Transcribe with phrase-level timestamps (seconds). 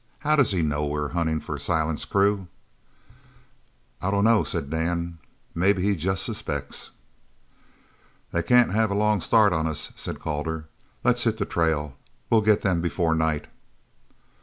[0.21, 2.47] How does he know we are hunting for Silent's crew?"
[4.01, 5.19] "I dunno," said Dan,
[5.53, 6.89] "maybe he jest suspects."
[8.31, 10.65] "They can't have a long start of us," said Calder.
[11.03, 11.97] "Let's hit the trail.
[12.31, 13.45] Well get them before night."